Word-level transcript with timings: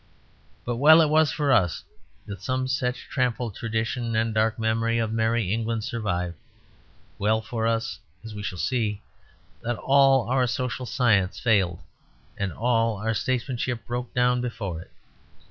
But 0.65 0.77
well 0.77 0.99
it 1.03 1.09
was 1.09 1.31
for 1.31 1.51
us 1.53 1.83
that 2.25 2.41
some 2.41 2.67
such 2.67 3.07
trampled 3.07 3.53
tradition 3.55 4.15
and 4.15 4.33
dark 4.33 4.57
memory 4.57 4.97
of 4.97 5.13
Merry 5.13 5.53
England 5.53 5.83
survived; 5.83 6.37
well 7.19 7.39
for 7.39 7.67
us, 7.67 7.99
as 8.23 8.33
we 8.33 8.41
shall 8.41 8.57
see, 8.57 8.99
that 9.61 9.77
all 9.77 10.27
our 10.27 10.47
social 10.47 10.87
science 10.87 11.39
failed 11.39 11.81
and 12.35 12.51
all 12.51 12.97
our 12.97 13.13
statesmanship 13.13 13.85
broke 13.85 14.11
down 14.15 14.41
before 14.41 14.81
it. 14.81 14.89